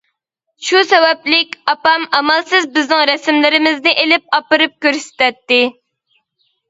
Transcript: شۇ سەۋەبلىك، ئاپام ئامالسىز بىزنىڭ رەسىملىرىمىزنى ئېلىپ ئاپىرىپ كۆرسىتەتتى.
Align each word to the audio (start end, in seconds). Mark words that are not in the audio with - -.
شۇ 0.67 0.79
سەۋەبلىك، 0.93 1.51
ئاپام 1.73 2.07
ئامالسىز 2.19 2.65
بىزنىڭ 2.77 3.05
رەسىملىرىمىزنى 3.11 3.95
ئېلىپ 4.05 4.37
ئاپىرىپ 4.39 4.77
كۆرسىتەتتى. 4.87 5.61